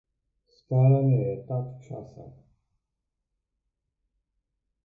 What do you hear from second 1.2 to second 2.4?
je tat časa.